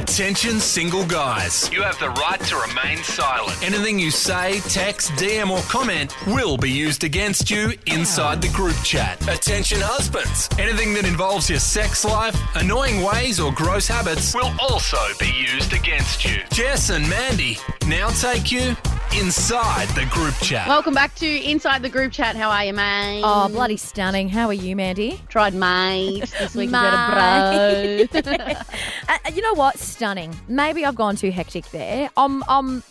Attention, 0.00 0.60
single 0.60 1.04
guys. 1.04 1.70
You 1.70 1.82
have 1.82 1.98
the 2.00 2.08
right 2.08 2.40
to 2.40 2.56
remain 2.56 3.04
silent. 3.04 3.62
Anything 3.62 3.98
you 3.98 4.10
say, 4.10 4.60
text, 4.60 5.10
DM, 5.12 5.50
or 5.50 5.60
comment 5.70 6.16
will 6.26 6.56
be 6.56 6.70
used 6.70 7.04
against 7.04 7.50
you 7.50 7.74
inside 7.84 8.40
the 8.40 8.48
group 8.48 8.76
chat. 8.82 9.20
Attention, 9.28 9.78
husbands. 9.82 10.48
Anything 10.58 10.94
that 10.94 11.04
involves 11.04 11.50
your 11.50 11.58
sex 11.58 12.02
life, 12.02 12.34
annoying 12.54 13.02
ways, 13.02 13.38
or 13.38 13.52
gross 13.52 13.86
habits 13.86 14.34
will 14.34 14.50
also 14.58 14.96
be 15.18 15.30
used 15.30 15.74
against 15.74 16.24
you. 16.24 16.38
Jess 16.50 16.88
and 16.88 17.06
Mandy 17.06 17.58
now 17.86 18.08
take 18.08 18.50
you 18.50 18.74
inside 19.18 19.88
the 19.90 20.06
group 20.06 20.34
chat. 20.36 20.68
Welcome 20.68 20.94
back 20.94 21.14
to 21.16 21.26
Inside 21.26 21.82
the 21.82 21.88
Group 21.88 22.12
Chat. 22.12 22.36
How 22.36 22.48
are 22.50 22.64
you, 22.64 22.72
mate? 22.72 23.22
Oh, 23.24 23.48
bloody 23.48 23.76
stunning. 23.76 24.28
How 24.28 24.46
are 24.46 24.52
you, 24.54 24.76
Mandy? 24.76 25.20
Tried 25.28 25.52
mate 25.54 26.20
this 26.38 26.54
week 26.54 26.70
instead 26.70 26.94
of 26.94 28.24
bro. 28.24 28.54
Uh, 29.08 29.18
you 29.34 29.42
know 29.42 29.54
what? 29.54 29.78
Stunning. 29.78 30.34
Maybe 30.48 30.84
I've 30.84 30.94
gone 30.94 31.16
too 31.16 31.30
hectic 31.30 31.68
there. 31.70 32.08
Um, 32.16 32.44
um, 32.48 32.82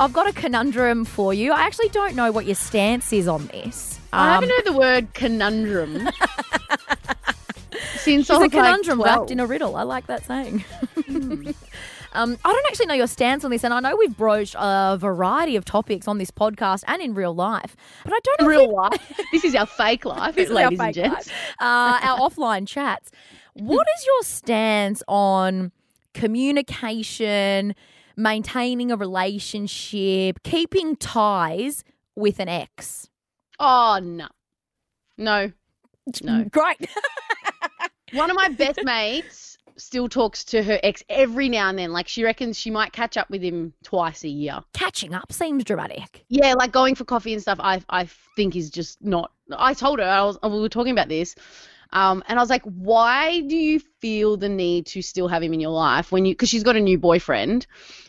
I've 0.00 0.12
got 0.12 0.28
a 0.28 0.32
conundrum 0.32 1.04
for 1.04 1.32
you. 1.32 1.52
I 1.52 1.62
actually 1.62 1.88
don't 1.90 2.14
know 2.16 2.32
what 2.32 2.44
your 2.46 2.54
stance 2.56 3.12
is 3.12 3.28
on 3.28 3.46
this. 3.46 3.98
I 4.12 4.28
Um, 4.28 4.34
haven't 4.34 4.50
heard 4.50 4.64
the 4.64 4.72
word 4.78 5.14
conundrum 5.14 5.92
since 7.96 8.28
I 8.30 8.34
It's 8.34 8.38
a 8.38 8.38
was 8.38 8.50
conundrum 8.50 8.98
like 8.98 9.16
wrapped 9.16 9.30
in 9.30 9.38
a 9.40 9.46
riddle. 9.46 9.76
I 9.76 9.82
like 9.82 10.06
that 10.08 10.24
saying. 10.26 10.64
um, 12.12 12.36
I 12.44 12.52
don't 12.52 12.66
actually 12.66 12.86
know 12.86 12.94
your 12.94 13.06
stance 13.06 13.44
on 13.44 13.50
this, 13.50 13.64
and 13.64 13.72
I 13.74 13.80
know 13.80 13.96
we've 13.96 14.16
broached 14.16 14.54
a 14.58 14.96
variety 14.98 15.56
of 15.56 15.64
topics 15.64 16.08
on 16.08 16.18
this 16.18 16.30
podcast 16.30 16.84
and 16.86 17.00
in 17.02 17.14
real 17.14 17.34
life, 17.34 17.76
but 18.04 18.12
I 18.14 18.18
don't 18.22 18.40
know 18.42 18.46
real 18.48 18.74
life. 18.74 19.20
This 19.32 19.44
is 19.44 19.54
our 19.54 19.66
fake 19.66 20.04
life, 20.04 20.34
This 20.34 20.48
is 20.50 20.56
our 20.56 20.64
ladies 20.64 20.80
and 20.80 20.94
gents. 20.94 21.26
life. 21.28 21.32
Uh, 21.60 21.98
our 22.02 22.18
offline 22.18 22.66
chats. 22.66 23.10
What 23.54 23.86
is 23.98 24.06
your 24.06 24.22
stance 24.22 25.02
on 25.08 25.72
communication, 26.14 27.74
maintaining 28.16 28.90
a 28.90 28.96
relationship, 28.96 30.42
keeping 30.42 30.96
ties 30.96 31.84
with 32.16 32.40
an 32.40 32.48
ex? 32.48 33.08
Oh 33.58 33.98
no, 34.02 34.28
no, 35.16 35.52
no. 36.22 36.44
Great. 36.50 36.88
One 38.12 38.30
of 38.30 38.36
my 38.36 38.48
best 38.48 38.82
mates 38.84 39.47
still 39.78 40.08
talks 40.08 40.44
to 40.44 40.62
her 40.62 40.78
ex 40.82 41.02
every 41.08 41.48
now 41.48 41.68
and 41.68 41.78
then. 41.78 41.92
Like 41.92 42.08
she 42.08 42.24
reckons 42.24 42.58
she 42.58 42.70
might 42.70 42.92
catch 42.92 43.16
up 43.16 43.30
with 43.30 43.42
him 43.42 43.72
twice 43.82 44.24
a 44.24 44.28
year. 44.28 44.60
Catching 44.72 45.14
up 45.14 45.32
seems 45.32 45.64
dramatic. 45.64 46.24
Yeah, 46.28 46.54
like 46.54 46.72
going 46.72 46.94
for 46.94 47.04
coffee 47.04 47.32
and 47.32 47.42
stuff. 47.42 47.58
I 47.60 47.82
I 47.88 48.08
think 48.36 48.56
is 48.56 48.70
just 48.70 49.02
not. 49.02 49.32
I 49.56 49.74
told 49.74 49.98
her 49.98 50.04
I 50.04 50.22
was 50.22 50.38
we 50.42 50.60
were 50.60 50.68
talking 50.68 50.92
about 50.92 51.08
this, 51.08 51.34
um, 51.92 52.22
and 52.28 52.38
I 52.38 52.42
was 52.42 52.50
like, 52.50 52.62
why 52.62 53.40
do 53.40 53.56
you 53.56 53.80
feel 54.00 54.36
the 54.36 54.48
need 54.48 54.86
to 54.86 55.02
still 55.02 55.28
have 55.28 55.42
him 55.42 55.54
in 55.54 55.60
your 55.60 55.70
life 55.70 56.12
when 56.12 56.24
you? 56.26 56.34
Because 56.34 56.48
she's 56.48 56.62
got 56.62 56.76
a 56.76 56.80
new 56.80 56.98
boyfriend, 56.98 57.66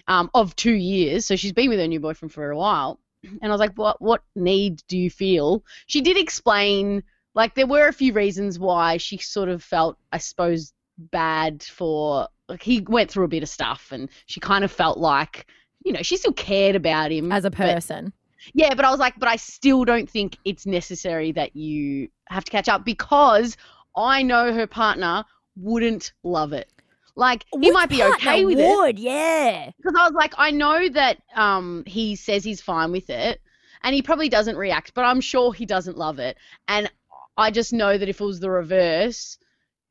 um, 0.07 0.29
of 0.33 0.55
two 0.55 0.73
years, 0.73 1.25
so 1.25 1.35
she's 1.35 1.53
been 1.53 1.69
with 1.69 1.79
her 1.79 1.87
new 1.87 1.99
boyfriend 1.99 2.33
for 2.33 2.49
a 2.49 2.57
while. 2.57 2.99
And 3.23 3.45
I 3.45 3.49
was 3.49 3.59
like, 3.59 3.75
what 3.75 4.01
what 4.01 4.21
need 4.35 4.81
do 4.87 4.97
you 4.97 5.09
feel? 5.09 5.63
She 5.87 6.01
did 6.01 6.17
explain. 6.17 7.03
Like 7.35 7.53
there 7.53 7.67
were 7.67 7.87
a 7.87 7.93
few 7.93 8.11
reasons 8.11 8.57
why 8.57 8.97
she 8.97 9.17
sort 9.17 9.49
of 9.49 9.63
felt, 9.63 9.97
I 10.11 10.17
suppose, 10.17 10.73
bad 11.11 11.63
for. 11.63 12.27
Like 12.47 12.63
he 12.63 12.81
went 12.81 13.11
through 13.11 13.25
a 13.25 13.29
bit 13.29 13.43
of 13.43 13.49
stuff, 13.49 13.91
and 13.91 14.09
she 14.25 14.39
kind 14.39 14.63
of 14.63 14.71
felt 14.71 14.97
like, 14.97 15.45
you 15.85 15.93
know, 15.93 16.01
she 16.01 16.17
still 16.17 16.33
cared 16.33 16.75
about 16.75 17.11
him 17.11 17.31
As 17.31 17.45
a 17.45 17.51
but- 17.51 17.57
person. 17.57 18.11
yeah, 18.53 18.73
but 18.73 18.85
I 18.85 18.89
was 18.91 18.99
like, 18.99 19.13
but 19.19 19.29
I 19.29 19.35
still 19.35 19.85
don't 19.85 20.09
think 20.09 20.37
it's 20.45 20.65
necessary 20.65 21.31
that 21.33 21.55
you 21.55 22.09
have 22.27 22.43
to 22.45 22.51
catch 22.51 22.67
up 22.67 22.83
because 22.85 23.55
I 23.95 24.23
know 24.23 24.51
her 24.51 24.65
partner 24.65 25.25
wouldn't 25.55 26.13
love 26.23 26.53
it. 26.53 26.71
Like 27.15 27.45
he 27.51 27.59
Which 27.59 27.73
might 27.73 27.89
be 27.89 28.01
okay 28.03 28.45
with 28.45 28.57
it 28.59 28.75
would, 28.77 28.97
yeah. 28.97 29.71
because 29.77 29.93
I 29.99 30.05
was 30.05 30.13
like, 30.13 30.33
I 30.37 30.51
know 30.51 30.87
that 30.89 31.17
um 31.35 31.83
he 31.85 32.15
says 32.15 32.43
he's 32.43 32.61
fine 32.61 32.91
with 32.91 33.09
it, 33.09 33.41
and 33.83 33.93
he 33.93 34.01
probably 34.01 34.29
doesn't 34.29 34.55
react, 34.57 34.93
but 34.95 35.03
I'm 35.05 35.21
sure 35.21 35.53
he 35.53 35.65
doesn't 35.67 35.97
love 35.97 36.17
it, 36.19 36.37
and 36.67 36.89
I 37.37 37.51
just 37.51 37.73
know 37.73 37.97
that 37.97 38.09
if 38.09 38.19
it 38.21 38.25
was 38.25 38.39
the 38.39 38.49
reverse, 38.49 39.37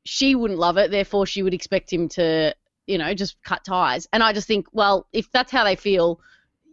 she 0.09 0.33
wouldn't 0.33 0.59
love 0.59 0.77
it. 0.77 0.89
Therefore, 0.89 1.27
she 1.27 1.43
would 1.43 1.53
expect 1.53 1.93
him 1.93 2.09
to, 2.09 2.55
you 2.87 2.97
know, 2.97 3.13
just 3.13 3.37
cut 3.43 3.63
ties. 3.63 4.07
And 4.11 4.23
I 4.23 4.33
just 4.33 4.47
think, 4.47 4.65
well, 4.73 5.07
if 5.13 5.31
that's 5.31 5.51
how 5.51 5.63
they 5.63 5.75
feel, 5.75 6.19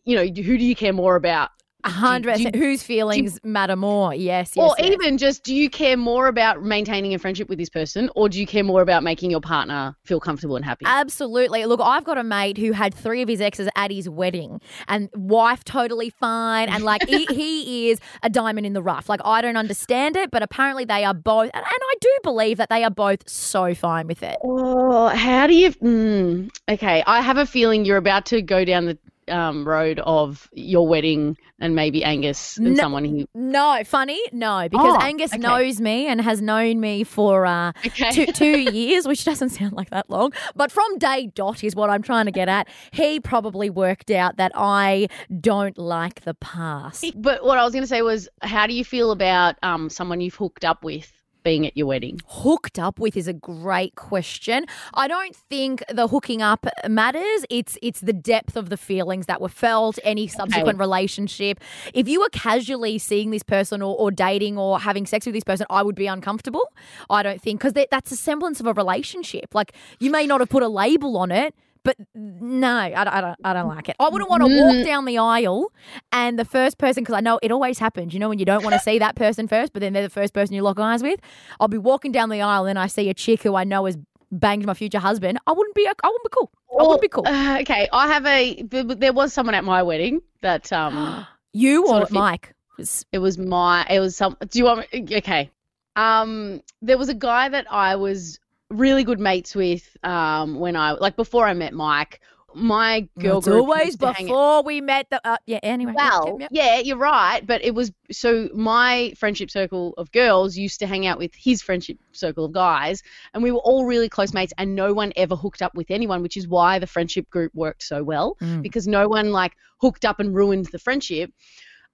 you 0.07 0.17
know, 0.17 0.23
who 0.25 0.57
do 0.57 0.65
you 0.65 0.75
care 0.75 0.95
more 0.95 1.17
about? 1.17 1.51
Hundred 1.87 2.35
percent. 2.35 2.57
Whose 2.57 2.83
feelings 2.83 3.39
matter 3.45 3.77
more? 3.77 4.15
Yes, 4.15 4.53
yes. 4.55 4.57
or 4.57 4.75
yes. 4.79 4.91
even 4.93 5.19
just, 5.19 5.45
do 5.45 5.55
you 5.55 5.71
care 5.71 5.97
more 5.97 6.27
about 6.27 6.63
maintaining 6.63 7.15
a 7.15 7.19
friendship 7.19 7.49
with 7.49 7.59
this 7.59 7.69
person, 7.69 8.11
or 8.15 8.29
do 8.29 8.41
you 8.41 8.47
care 8.47 8.65
more 8.65 8.83
about 8.83 9.03
making 9.03 9.31
your 9.31 9.41
partner 9.41 9.97
feel 10.05 10.21
comfortable 10.21 10.57
and 10.57 10.65
happy? 10.65 10.85
Absolutely. 10.87 11.65
Look, 11.67 11.81
I've 11.83 12.05
got 12.05 12.19
a 12.19 12.25
mate 12.25 12.59
who 12.59 12.73
had 12.73 12.95
three 12.95 13.23
of 13.23 13.29
his 13.29 13.41
exes 13.41 13.69
at 13.77 13.91
his 13.91 14.09
wedding, 14.09 14.61
and 14.89 15.09
wife 15.15 15.65
totally 15.65 16.11
fine, 16.11 16.69
and 16.69 16.85
like 16.85 17.07
he, 17.09 17.27
he 17.27 17.91
is 17.91 18.01
a 18.23 18.31
diamond 18.31 18.67
in 18.67 18.73
the 18.73 18.83
rough. 18.83 19.09
Like 19.09 19.21
I 19.25 19.41
don't 19.41 19.57
understand 19.57 20.17
it, 20.17 20.31
but 20.31 20.43
apparently 20.43 20.85
they 20.85 21.05
are 21.05 21.15
both, 21.15 21.51
and, 21.55 21.65
and 21.65 21.65
I 21.65 21.95
do 22.01 22.11
believe 22.23 22.59
that 22.59 22.69
they 22.69 22.85
are 22.85 22.91
both 22.91 23.29
so 23.29 23.75
fine 23.75 24.07
with 24.07 24.23
it. 24.23 24.37
Oh, 24.43 25.09
how 25.09 25.47
do 25.47 25.55
you? 25.55 25.71
Mm, 25.71 26.51
okay, 26.69 27.03
I 27.07 27.21
have 27.21 27.37
a 27.37 27.47
feeling 27.47 27.85
you're 27.85 27.97
about 27.97 28.27
to 28.27 28.43
go 28.43 28.65
down 28.65 28.87
the 28.87 28.99
um, 29.29 29.67
road 29.67 29.99
of 30.01 30.49
your 30.53 30.87
wedding 30.87 31.37
and 31.59 31.75
maybe 31.75 32.05
Angus 32.05 32.59
and 32.59 32.75
No. 32.77 32.83
someone 32.83 33.05
who. 33.05 33.27
No, 33.35 33.83
funny, 33.85 34.21
no, 34.33 34.69
because 34.71 34.95
Oh, 34.95 35.01
Angus 35.01 35.33
okay. 35.33 35.41
knows 35.41 35.81
me 35.81 36.07
and 36.07 36.21
has 36.21 36.43
known 36.43 36.81
me 36.81 37.03
for 37.03 37.47
uh, 37.47 37.73
Okay. 37.87 38.11
two, 38.11 38.27
two 38.27 38.59
years, 38.73 39.09
which 39.09 39.25
doesn't 39.25 39.49
sound 39.51 39.73
like 39.73 39.89
that 39.91 40.11
long. 40.11 40.33
But 40.55 40.71
from 40.71 40.99
day 40.99 41.29
dot 41.35 41.65
is 41.65 41.75
what 41.75 41.89
I'm 41.89 42.03
trying 42.03 42.27
to 42.27 42.31
get 42.33 42.49
at. 42.49 42.69
He 42.93 43.21
probably 43.21 43.71
worked 43.71 44.11
out 44.11 44.37
that 44.37 44.53
I 44.55 45.09
don't 45.41 45.79
like 45.79 46.23
the 46.23 46.35
past. 46.35 47.07
But 47.17 47.43
what 47.45 47.57
I 47.59 47.65
was 47.65 47.73
going 47.73 47.85
to 47.85 47.89
say 47.89 48.03
was, 48.03 48.29
how 48.43 48.67
do 48.67 48.75
you 48.75 48.85
feel 48.85 49.11
about 49.11 49.57
um, 49.63 49.89
someone 49.89 50.21
you've 50.21 50.35
hooked 50.35 50.65
up 50.65 50.85
with 50.85 51.11
being 51.47 51.67
at 51.67 51.77
your 51.77 51.87
wedding? 51.87 52.21
hooked 52.27 52.79
up 52.79 52.99
with 52.99 53.17
is 53.17 53.29
a 53.29 53.33
great 53.33 53.95
question. 53.95 54.67
I 54.95 55.07
don't 55.07 55.35
think 55.35 55.85
the 55.89 56.09
hooking 56.09 56.43
up 56.43 56.67
matters. 56.89 57.45
It's 57.49 57.79
it's 57.83 58.01
the 58.01 58.13
depth 58.13 58.57
of 58.57 58.69
the 58.69 58.77
feelings 58.77 59.27
that 59.27 59.41
were 59.41 59.49
felt, 59.67 59.99
any 60.03 60.27
subsequent 60.27 60.79
relationship. 60.79 61.61
If 61.95 62.09
you 62.09 62.21
were 62.21 62.29
casually 62.31 62.99
seeing 62.99 63.31
this 63.31 63.43
person 63.43 63.81
or, 63.81 63.97
or 63.97 64.11
dating 64.11 64.59
or 64.59 64.81
having 64.81 65.07
sex 65.07 65.25
with 65.25 65.35
this 65.35 65.45
person, 65.45 65.67
I 65.71 65.83
would 65.83 65.95
be 65.95 66.09
uncomfortable. 66.09 66.73
I 67.09 67.23
don't 67.23 67.41
think 67.41 67.61
because 67.61 67.75
that's 67.91 68.11
a 68.11 68.17
semblance 68.17 68.59
of 68.61 68.67
a 68.67 68.73
relationship. 68.73 69.55
Like 69.55 69.73
you 70.01 70.11
may 70.11 70.27
not 70.27 70.41
have 70.41 70.49
put 70.49 70.63
a 70.63 70.69
label 70.69 71.17
on 71.17 71.31
it. 71.31 71.55
But 71.87 71.97
no, 72.15 72.77
I, 72.77 72.91
don't- 72.91 73.09
I 73.09 73.21
don't. 73.21 73.37
I 73.45 73.53
don't 73.55 73.69
like 73.69 73.89
it. 73.89 73.97
I 74.01 74.09
wouldn't 74.09 74.29
want 74.29 74.43
to 74.43 74.49
walk 74.49 74.85
down 74.85 75.05
the 75.05 75.19
aisle, 75.19 75.73
and 76.13 76.39
the 76.39 76.45
first 76.45 76.79
person, 76.79 77.03
because 77.05 77.15
I 77.15 77.21
know 77.21 77.39
it 77.43 77.51
always 77.53 77.79
happens. 77.79 78.13
You 78.13 78.19
know, 78.21 78.29
when 78.29 78.39
you 78.41 78.45
don't 78.45 78.65
want 78.65 78.75
to 78.75 78.81
see 78.81 78.99
that 78.99 79.15
person 79.15 79.47
first, 79.49 79.73
but 79.73 79.81
then 79.81 79.93
they're 79.93 80.03
the 80.03 80.11
first 80.11 80.35
person 80.35 80.55
you 80.55 80.63
lock 80.63 80.79
eyes 80.81 81.03
with. 81.03 81.21
I'll 81.61 81.69
be 81.69 81.79
walking 81.79 82.11
down 82.13 82.29
the 82.29 82.43
aisle, 82.43 82.67
and 82.67 82.79
I 82.79 82.89
see 82.89 83.09
a 83.09 83.15
chick 83.15 83.43
who 83.43 83.55
I 83.55 83.65
know 83.65 83.85
has 83.87 83.97
banged 84.33 84.67
my 84.67 84.75
future 84.75 84.99
husband. 84.99 85.39
I 85.47 85.53
wouldn't 85.53 85.75
be. 85.77 85.87
I 85.87 85.93
wouldn't 86.05 86.25
be 86.25 86.31
cool. 86.33 86.51
I 86.79 86.83
wouldn't 86.83 87.01
be 87.03 87.09
cool. 87.09 87.27
Uh, 87.27 87.59
okay, 87.61 87.89
I 87.93 88.09
have 88.09 88.27
a. 88.27 88.63
There 88.63 89.13
was 89.13 89.33
someone 89.33 89.55
at 89.55 89.63
my 89.65 89.83
wedding 89.85 90.21
that 90.43 90.73
um, 90.73 91.25
You 91.53 91.87
or 91.87 92.07
Mike? 92.11 92.53
Was- 92.77 93.07
it 93.13 93.19
was 93.19 93.39
my. 93.39 93.87
It 93.89 94.01
was 94.01 94.17
some. 94.17 94.37
Do 94.51 94.59
you 94.59 94.65
want? 94.65 94.93
Me, 94.93 95.07
okay. 95.19 95.51
Um, 95.95 96.63
there 96.83 96.99
was 96.99 97.09
a 97.09 97.15
guy 97.15 97.49
that 97.49 97.67
I 97.73 97.97
was 97.97 98.39
really 98.71 99.05
good 99.05 99.21
mates 99.21 99.55
with. 99.55 99.97
Um, 100.03 100.59
when 100.59 100.77
I 100.77 100.93
like 100.93 101.17
before 101.17 101.47
I 101.47 101.55
met 101.55 101.73
Mike. 101.73 102.21
My 102.59 103.07
girl 103.19 103.37
It's 103.39 103.47
group 103.47 103.61
always 103.65 103.87
used 103.89 104.01
to 104.01 104.13
hang- 104.13 104.27
before 104.29 104.63
we 104.63 104.81
met. 104.81 105.11
The 105.11 105.21
uh, 105.29 105.37
yeah. 105.45 105.59
Anyway. 105.63 105.93
Well, 105.95 106.39
yeah, 106.51 106.79
you're 106.79 106.97
right, 106.97 107.47
but 107.47 107.63
it 107.63 107.75
was 107.75 107.93
so 108.11 108.49
my 108.55 109.13
friendship 109.19 109.51
circle 109.51 109.93
of 109.99 110.11
girls 110.11 110.57
used 110.57 110.79
to 110.79 110.87
hang 110.87 111.07
out 111.07 111.19
with 111.19 111.35
his 111.35 111.61
friendship 111.61 111.99
circle 112.13 112.47
of 112.47 112.53
guys, 112.53 113.03
and 113.35 113.43
we 113.43 113.51
were 113.53 113.59
all 113.59 113.85
really 113.85 114.09
close 114.09 114.33
mates, 114.33 114.55
and 114.57 114.75
no 114.75 114.95
one 114.95 115.13
ever 115.17 115.37
hooked 115.37 115.61
up 115.61 115.75
with 115.75 115.91
anyone, 115.91 116.23
which 116.23 116.39
is 116.39 116.49
why 116.49 116.79
the 116.79 116.87
friendship 116.87 117.29
group 117.29 117.55
worked 117.55 117.83
so 117.83 118.03
well 118.03 118.39
Mm. 118.41 118.63
because 118.63 118.87
no 118.89 119.07
one 119.07 119.33
like 119.33 119.53
hooked 119.83 120.07
up 120.07 120.19
and 120.19 120.35
ruined 120.35 120.65
the 120.73 120.79
friendship. 120.79 121.31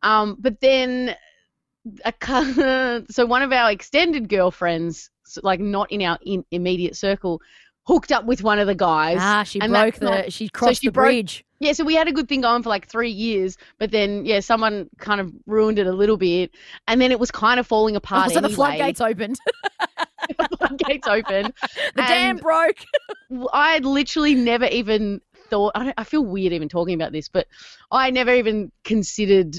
Um, 0.04 0.36
but 0.38 0.60
then, 0.60 1.16
a, 2.04 3.02
so 3.10 3.26
one 3.26 3.42
of 3.42 3.50
our 3.52 3.72
extended 3.72 4.28
girlfriends, 4.28 5.10
like 5.42 5.60
not 5.60 5.90
in 5.92 6.02
our 6.02 6.18
in, 6.24 6.44
immediate 6.50 6.96
circle, 6.96 7.40
hooked 7.84 8.12
up 8.12 8.24
with 8.24 8.42
one 8.42 8.58
of 8.58 8.66
the 8.66 8.74
guys. 8.74 9.18
Ah, 9.20 9.42
she 9.42 9.58
broke 9.60 9.96
the. 9.96 10.04
not- 10.04 10.32
she 10.32 10.48
crossed 10.48 10.80
she 10.82 10.88
the 10.88 10.92
broke- 10.92 11.06
bridge. 11.06 11.44
Yeah, 11.60 11.72
so 11.74 11.84
we 11.84 11.94
had 11.94 12.08
a 12.08 12.12
good 12.12 12.28
thing 12.28 12.40
going 12.40 12.64
for 12.64 12.70
like 12.70 12.88
three 12.88 13.10
years, 13.10 13.56
but 13.78 13.92
then 13.92 14.26
yeah, 14.26 14.40
someone 14.40 14.88
kind 14.98 15.20
of 15.20 15.32
ruined 15.46 15.78
it 15.78 15.86
a 15.86 15.92
little 15.92 16.16
bit, 16.16 16.50
and 16.88 17.00
then 17.00 17.12
it 17.12 17.20
was 17.20 17.30
kind 17.30 17.60
of 17.60 17.66
falling 17.68 17.94
Oh, 17.94 17.98
apart. 17.98 18.30
so 18.32 18.40
the 18.40 18.46
anyway. 18.48 18.54
floodgates 18.56 19.00
opened. 19.00 19.36
the 20.38 20.56
floodgates 20.58 21.06
opened. 21.06 21.52
the 21.94 22.02
dam 22.02 22.36
broke. 22.38 22.78
I 23.52 23.72
had 23.72 23.84
literally 23.84 24.34
never 24.34 24.66
even 24.66 25.20
thought. 25.50 25.72
I, 25.76 25.84
don't, 25.84 25.94
I 25.98 26.04
feel 26.04 26.24
weird 26.24 26.52
even 26.52 26.68
talking 26.68 26.94
about 26.94 27.12
this, 27.12 27.28
but 27.28 27.46
I 27.92 28.10
never 28.10 28.34
even 28.34 28.72
considered 28.84 29.56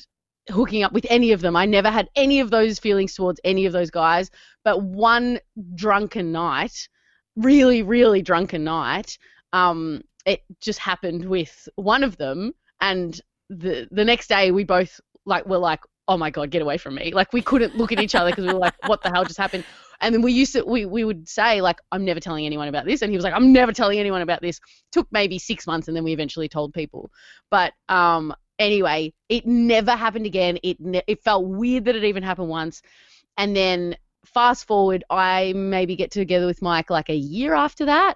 hooking 0.50 0.84
up 0.84 0.94
with 0.94 1.06
any 1.10 1.32
of 1.32 1.42
them. 1.42 1.56
I 1.56 1.66
never 1.66 1.90
had 1.90 2.10
any 2.16 2.40
of 2.40 2.52
those 2.52 2.80
feelings 2.80 3.14
towards 3.16 3.40
any 3.44 3.66
of 3.66 3.74
those 3.74 3.92
guys. 3.92 4.30
But 4.64 4.82
one 4.82 5.40
drunken 5.76 6.32
night, 6.32 6.88
really, 7.36 7.84
really 7.84 8.22
drunken 8.22 8.64
night, 8.64 9.18
um, 9.54 10.02
it 10.26 10.42
just 10.62 10.80
happened 10.80 11.26
with 11.26 11.68
one 11.76 12.04
of 12.04 12.18
them, 12.18 12.54
and 12.82 13.20
the 13.50 13.88
the 13.92 14.06
next 14.06 14.28
day 14.28 14.52
we 14.52 14.64
both 14.64 15.00
like 15.26 15.46
were 15.46 15.58
like, 15.58 15.82
oh 16.08 16.18
my 16.18 16.30
god, 16.30 16.50
get 16.50 16.62
away 16.62 16.78
from 16.78 16.96
me! 16.96 17.12
Like 17.14 17.34
we 17.34 17.42
couldn't 17.42 17.76
look 17.76 17.92
at 17.92 18.00
each 18.00 18.16
other 18.16 18.30
because 18.32 18.46
we 18.46 18.54
were 18.54 18.60
like, 18.60 18.76
what 18.88 19.02
the 19.04 19.10
hell 19.10 19.26
just 19.26 19.38
happened? 19.38 19.66
And 20.02 20.14
then 20.14 20.22
we 20.22 20.34
used 20.34 20.54
to 20.54 20.64
we 20.66 20.86
we 20.86 21.04
would 21.04 21.28
say 21.28 21.62
like, 21.62 21.80
I'm 21.92 22.06
never 22.06 22.20
telling 22.20 22.46
anyone 22.46 22.68
about 22.68 22.86
this, 22.86 23.02
and 23.02 23.12
he 23.12 23.18
was 23.18 23.24
like, 23.24 23.34
I'm 23.34 23.54
never 23.54 23.72
telling 23.72 24.00
anyone 24.00 24.22
about 24.22 24.42
this. 24.42 24.60
Took 24.92 25.08
maybe 25.12 25.40
six 25.40 25.68
months, 25.68 25.88
and 25.88 25.96
then 25.96 26.04
we 26.04 26.14
eventually 26.14 26.50
told 26.50 26.74
people. 26.74 27.12
But 27.52 27.74
um, 27.90 28.34
anyway, 28.60 29.14
it 29.30 29.46
never 29.46 29.92
happened 29.92 30.26
again. 30.26 30.60
It 30.64 30.80
ne- 30.80 31.04
it 31.08 31.24
felt 31.24 31.46
weird 31.46 31.86
that 31.86 31.96
it 31.96 32.04
even 32.04 32.24
happened 32.24 32.50
once, 32.50 32.82
and 33.38 33.56
then 33.56 33.96
fast 34.26 34.66
forward, 34.66 35.04
I 35.10 35.54
maybe 35.56 35.96
get 35.96 36.12
together 36.12 36.46
with 36.46 36.62
Mike 36.62 36.90
like 36.90 37.10
a 37.10 37.16
year 37.16 37.54
after 37.54 37.86
that, 37.86 38.16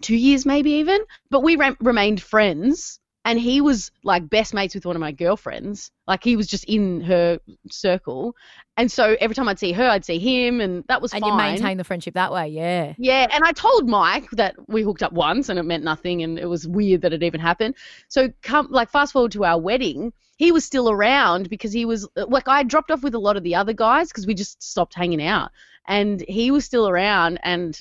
two 0.00 0.16
years 0.16 0.46
maybe 0.46 0.72
even, 0.72 1.00
but 1.30 1.42
we 1.42 1.56
re- 1.56 1.76
remained 1.80 2.22
friends. 2.22 3.00
And 3.26 3.40
he 3.40 3.62
was 3.62 3.90
like 4.02 4.28
best 4.28 4.52
mates 4.52 4.74
with 4.74 4.84
one 4.84 4.96
of 4.96 5.00
my 5.00 5.12
girlfriends. 5.12 5.90
Like 6.06 6.22
he 6.22 6.36
was 6.36 6.46
just 6.46 6.64
in 6.64 7.00
her 7.02 7.40
circle. 7.70 8.36
And 8.76 8.92
so 8.92 9.16
every 9.18 9.34
time 9.34 9.48
I'd 9.48 9.58
see 9.58 9.72
her, 9.72 9.88
I'd 9.88 10.04
see 10.04 10.18
him, 10.18 10.60
and 10.60 10.84
that 10.88 11.00
was 11.00 11.12
and 11.12 11.22
fine. 11.22 11.30
you 11.30 11.36
maintain 11.36 11.78
the 11.78 11.84
friendship 11.84 12.14
that 12.14 12.32
way, 12.32 12.48
yeah. 12.48 12.94
Yeah, 12.98 13.26
and 13.30 13.42
I 13.44 13.52
told 13.52 13.88
Mike 13.88 14.28
that 14.32 14.56
we 14.68 14.82
hooked 14.82 15.02
up 15.02 15.12
once 15.12 15.48
and 15.48 15.58
it 15.58 15.62
meant 15.62 15.84
nothing 15.84 16.22
and 16.22 16.38
it 16.38 16.46
was 16.46 16.66
weird 16.66 17.02
that 17.02 17.12
it 17.12 17.22
even 17.22 17.40
happened. 17.40 17.76
So 18.08 18.30
come 18.42 18.68
like 18.70 18.90
fast 18.90 19.12
forward 19.12 19.32
to 19.32 19.44
our 19.44 19.58
wedding, 19.58 20.12
he 20.36 20.52
was 20.52 20.64
still 20.64 20.90
around 20.90 21.48
because 21.48 21.72
he 21.72 21.84
was 21.84 22.06
uh, 22.16 22.26
like 22.26 22.48
I 22.48 22.62
dropped 22.64 22.90
off 22.90 23.02
with 23.02 23.14
a 23.14 23.18
lot 23.18 23.36
of 23.36 23.42
the 23.42 23.54
other 23.54 23.72
guys 23.72 24.08
because 24.08 24.26
we 24.26 24.34
just 24.34 24.62
stopped 24.62 24.94
hanging 24.94 25.22
out. 25.22 25.50
And 25.86 26.22
he 26.28 26.50
was 26.50 26.64
still 26.64 26.88
around 26.88 27.38
and 27.42 27.80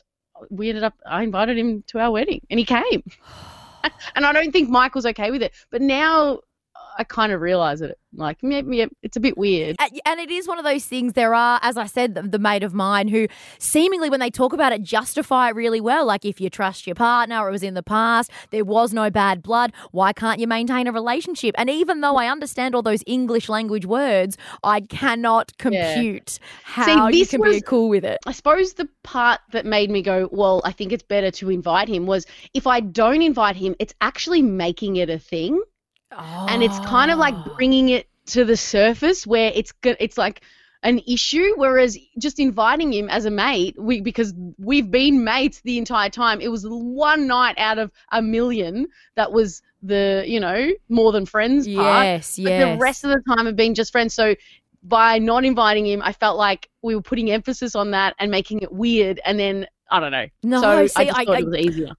we 0.50 0.70
ended 0.70 0.84
up 0.84 0.94
I 1.06 1.24
invited 1.24 1.58
him 1.58 1.84
to 1.88 2.00
our 2.00 2.12
wedding 2.12 2.46
and 2.50 2.60
he 2.60 2.66
came. 2.66 3.04
and 4.16 4.26
I 4.26 4.32
don't 4.32 4.52
think 4.52 4.70
Michael's 4.70 5.06
okay 5.08 5.32
with 5.32 5.42
it. 5.42 5.54
But 5.72 5.82
now 5.82 6.40
I 6.98 7.04
kind 7.04 7.32
of 7.32 7.42
realize 7.42 7.82
it. 7.82 7.98
Like, 8.16 8.44
maybe 8.44 8.88
it's 9.02 9.18
a 9.18 9.20
bit 9.20 9.38
weird. 9.40 9.76
And 9.80 10.20
it 10.20 10.30
is 10.30 10.48
one 10.48 10.60
of 10.60 10.66
those 10.66 10.86
things. 10.86 11.14
There 11.14 11.34
are, 11.34 11.60
as 11.64 11.78
I 11.78 11.88
said, 11.88 12.14
the, 12.14 12.22
the 12.22 12.38
mate 12.38 12.62
of 12.62 12.72
mine 12.72 13.08
who 13.08 13.28
seemingly, 13.58 14.10
when 14.10 14.20
they 14.20 14.30
talk 14.30 14.54
about 14.54 14.72
it, 14.72 14.84
justify 14.84 15.50
it 15.50 15.56
really 15.56 15.82
well. 15.82 16.06
Like, 16.06 16.24
if 16.24 16.40
you 16.40 16.52
trust 16.52 16.86
your 16.86 16.96
partner, 16.96 17.40
or 17.40 17.50
it 17.50 17.52
was 17.52 17.64
in 17.64 17.74
the 17.74 17.82
past, 17.82 18.30
there 18.52 18.66
was 18.66 18.94
no 18.94 19.10
bad 19.10 19.42
blood. 19.42 19.74
Why 19.92 20.14
can't 20.14 20.40
you 20.40 20.46
maintain 20.46 20.86
a 20.86 20.92
relationship? 20.92 21.56
And 21.58 21.72
even 21.72 22.02
though 22.02 22.16
I 22.16 22.28
understand 22.28 22.76
all 22.76 22.84
those 22.84 23.04
English 23.08 23.50
language 23.50 23.88
words, 23.88 24.38
I 24.64 24.82
cannot 24.82 25.58
compute 25.58 26.40
yeah. 26.40 26.48
how 26.64 27.10
See, 27.10 27.18
you 27.20 27.26
can 27.26 27.42
was, 27.42 27.56
be 27.56 27.62
cool 27.62 27.90
with 27.90 28.06
it. 28.06 28.20
I 28.28 28.32
suppose 28.32 28.74
the 28.74 28.88
part 29.02 29.40
that 29.54 29.66
made 29.66 29.90
me 29.90 30.04
go, 30.04 30.30
well, 30.32 30.62
I 30.64 30.72
think 30.72 30.92
it's 30.92 31.04
better 31.04 31.32
to 31.32 31.50
invite 31.50 31.88
him 31.88 32.06
was 32.06 32.28
if 32.54 32.68
I 32.68 32.80
don't 32.80 33.24
invite 33.24 33.56
him, 33.56 33.76
it's 33.80 33.96
actually 34.02 34.44
making 34.44 34.98
it 34.98 35.10
a 35.10 35.18
thing. 35.18 35.60
Oh. 36.18 36.46
And 36.50 36.64
it's 36.64 36.80
kind 36.80 37.12
of 37.12 37.18
like 37.18 37.36
oh. 37.36 37.54
bringing 37.56 37.90
it 37.90 38.08
to 38.28 38.46
the 38.46 38.58
surface 38.58 39.28
where 39.28 39.52
it's 39.54 39.74
it's 39.84 40.18
like 40.18 40.42
an 40.84 41.00
issue 41.08 41.54
whereas 41.56 41.98
just 42.20 42.40
inviting 42.40 42.92
him 42.92 43.10
as 43.10 43.26
a 43.26 43.32
mate 43.32 43.76
we 43.80 44.02
because 44.02 44.34
we've 44.58 44.92
been 44.92 45.24
mates 45.24 45.62
the 45.62 45.78
entire 45.78 46.10
time 46.10 46.42
it 46.42 46.50
was 46.50 46.66
one 46.68 47.26
night 47.26 47.56
out 47.58 47.80
of 47.80 47.92
a 48.12 48.22
million 48.22 48.88
that 49.16 49.32
was 49.32 49.62
the 49.82 50.24
you 50.28 50.40
know 50.40 50.70
more 50.90 51.12
than 51.12 51.26
friends 51.26 51.66
part 51.68 52.06
yes 52.06 52.38
yes 52.38 52.76
the 52.76 52.80
rest 52.80 53.04
of 53.04 53.10
the 53.12 53.22
time 53.34 53.46
have 53.46 53.56
been 53.56 53.74
just 53.74 53.92
friends 53.92 54.14
so 54.14 54.36
by 54.84 55.18
not 55.18 55.46
inviting 55.46 55.86
him 55.86 56.02
i 56.02 56.12
felt 56.12 56.38
like 56.38 56.70
we 56.82 56.96
were 56.96 57.02
putting 57.02 57.32
emphasis 57.32 57.76
on 57.76 57.92
that 57.92 58.14
and 58.20 58.30
making 58.30 58.60
it 58.60 58.72
weird 58.72 59.20
and 59.26 59.40
then 59.40 59.66
I 59.92 60.00
don't 60.00 60.12
know. 60.12 60.26
No, 60.42 60.62
so 60.62 60.88
see, 60.88 61.10
I, 61.10 61.24
I, 61.28 61.44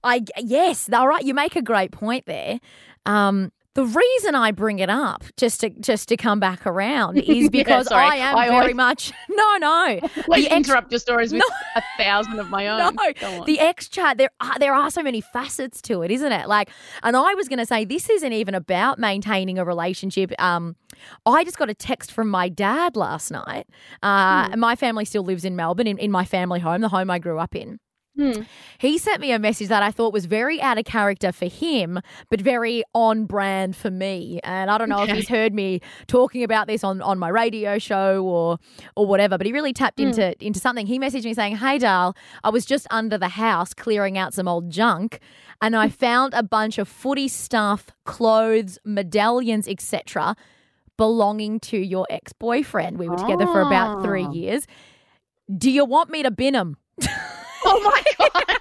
I, 0.03 0.15
I, 0.15 0.21
yes, 0.39 0.89
all 0.91 1.07
right. 1.07 1.23
You 1.23 1.33
make 1.33 1.55
a 1.55 1.61
great 1.61 1.91
point 1.91 2.25
there. 2.25 2.59
Um, 3.05 3.53
the 3.75 3.85
reason 3.85 4.35
I 4.35 4.51
bring 4.51 4.79
it 4.79 4.89
up, 4.89 5.25
just 5.35 5.59
to 5.59 5.69
just 5.69 6.07
to 6.09 6.17
come 6.17 6.39
back 6.39 6.65
around, 6.65 7.17
is 7.17 7.49
because 7.49 7.89
yeah, 7.91 7.97
I 7.97 8.15
am 8.15 8.37
I 8.37 8.47
very 8.47 8.59
always... 8.59 8.75
much 8.75 9.11
no, 9.29 9.57
no. 9.57 9.99
Please 10.23 10.45
ex- 10.45 10.55
interrupt 10.55 10.91
your 10.91 10.99
stories 10.99 11.33
with 11.33 11.43
no. 11.47 11.81
a 11.81 12.03
thousand 12.03 12.39
of 12.39 12.49
my 12.49 12.67
own. 12.67 12.95
No, 12.95 13.45
the 13.45 13.59
X 13.59 13.89
chat. 13.89 14.17
There 14.17 14.29
are 14.39 14.57
there 14.59 14.73
are 14.73 14.89
so 14.89 15.03
many 15.03 15.19
facets 15.21 15.81
to 15.83 16.01
it, 16.01 16.11
isn't 16.11 16.31
it? 16.31 16.47
Like, 16.47 16.69
and 17.03 17.17
I 17.17 17.33
was 17.33 17.49
going 17.49 17.59
to 17.59 17.65
say 17.65 17.83
this 17.83 18.09
isn't 18.09 18.33
even 18.33 18.55
about 18.55 18.97
maintaining 18.97 19.59
a 19.59 19.65
relationship. 19.65 20.31
Um, 20.41 20.77
I 21.25 21.43
just 21.43 21.57
got 21.57 21.69
a 21.69 21.73
text 21.73 22.13
from 22.13 22.29
my 22.29 22.47
dad 22.47 22.95
last 22.95 23.29
night. 23.29 23.67
Uh, 24.01 24.49
hmm. 24.49 24.59
My 24.59 24.77
family 24.77 25.03
still 25.03 25.23
lives 25.23 25.43
in 25.43 25.57
Melbourne, 25.57 25.87
in, 25.87 25.97
in 25.97 26.11
my 26.11 26.23
family 26.23 26.61
home, 26.61 26.79
the 26.79 26.89
home 26.89 27.11
I 27.11 27.19
grew 27.19 27.39
up 27.39 27.55
in. 27.55 27.79
Hmm. 28.15 28.43
He 28.77 28.97
sent 28.97 29.19
me 29.19 29.31
a 29.31 29.39
message 29.39 29.67
that 29.67 29.83
I 29.83 29.91
thought 29.91 30.13
was 30.13 30.25
very 30.25 30.61
out 30.61 30.77
of 30.77 30.85
character 30.85 31.33
for 31.33 31.47
him, 31.47 31.99
but 32.29 32.39
very 32.39 32.83
on 32.93 33.25
brand 33.25 33.75
for 33.75 33.91
me. 33.91 34.39
And 34.43 34.71
I 34.71 34.77
don't 34.77 34.87
know 34.87 35.01
okay. 35.01 35.11
if 35.11 35.17
he's 35.17 35.29
heard 35.29 35.53
me 35.53 35.81
talking 36.07 36.43
about 36.43 36.67
this 36.67 36.83
on, 36.83 37.01
on 37.01 37.19
my 37.19 37.27
radio 37.27 37.77
show 37.77 38.23
or 38.23 38.57
or 38.95 39.05
whatever, 39.05 39.37
but 39.37 39.45
he 39.45 39.51
really 39.51 39.73
tapped 39.73 39.99
hmm. 39.99 40.07
into 40.07 40.45
into 40.45 40.59
something. 40.59 40.87
He 40.87 40.97
messaged 40.97 41.25
me 41.25 41.33
saying, 41.33 41.57
Hey 41.57 41.77
Dal, 41.77 42.15
I 42.43 42.49
was 42.49 42.65
just 42.65 42.87
under 42.89 43.17
the 43.17 43.29
house 43.29 43.73
clearing 43.73 44.17
out 44.17 44.33
some 44.33 44.47
old 44.47 44.69
junk 44.69 45.19
and 45.61 45.75
I 45.75 45.89
found 46.05 46.33
a 46.33 46.43
bunch 46.43 46.77
of 46.77 46.87
footy 46.87 47.27
stuff, 47.27 47.87
clothes, 48.05 48.79
medallions, 48.85 49.67
etc., 49.67 50.35
belonging 50.97 51.59
to 51.59 51.77
your 51.77 52.07
ex 52.09 52.31
boyfriend. 52.31 52.97
We 52.97 53.09
were 53.09 53.17
together 53.17 53.45
oh. 53.47 53.53
for 53.53 53.61
about 53.61 54.03
three 54.03 54.23
ah. 54.23 54.31
years. 54.31 54.67
Do 55.55 55.69
you 55.69 55.83
want 55.85 56.09
me 56.09 56.23
to 56.23 56.31
bin 56.31 56.53
them? 56.53 56.77
Oh 57.67 57.81
my 57.81 58.03
god. 58.17 58.55